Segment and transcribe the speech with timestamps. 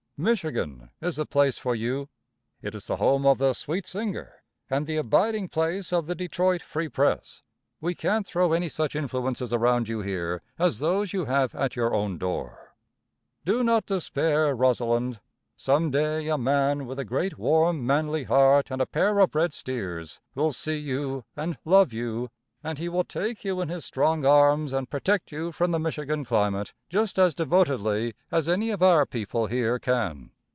[0.21, 2.07] Michigan is the place for you.
[2.61, 4.33] It is the home of the Sweet Singer
[4.69, 7.41] and the abiding place of the Detroit Free Press.
[7.79, 11.95] We can't throw any such influences around you here as those you have at your
[11.95, 12.75] own door.
[13.45, 15.19] Do not despair, Rosalinde.
[15.57, 19.53] Some day a man, with a great, warm, manly heart and a pair of red
[19.53, 22.29] steers, will see you and love you,
[22.63, 26.23] and he will take you in his strong arms and protect you from the Michigan
[26.23, 30.29] climate, just as devotedly as any of our people here can.